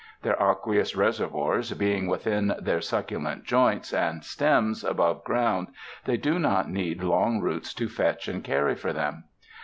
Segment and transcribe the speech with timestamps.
[0.23, 5.67] Their aqueous reservoirs being within their succulent joints and stems above ground,
[6.05, 9.25] they do not need long roots to fetch and carry for them.